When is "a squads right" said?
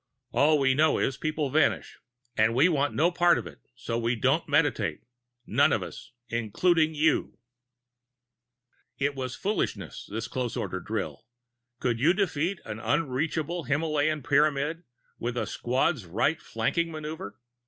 15.37-16.41